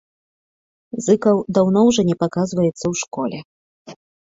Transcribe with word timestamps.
Зыкаў 1.07 1.43
даўно 1.59 1.79
ўжо 1.89 2.01
не 2.09 2.15
паказваецца 2.25 2.75
ў 2.75 2.93
школе. 3.05 3.39